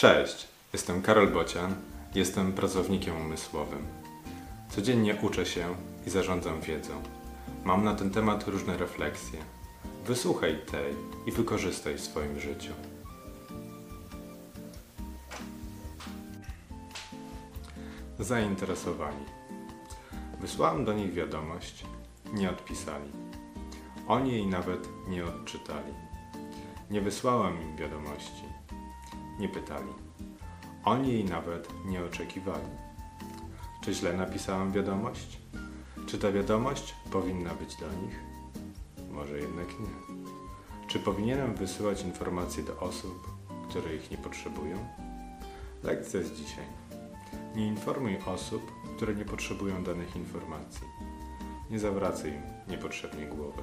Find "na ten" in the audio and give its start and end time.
7.84-8.10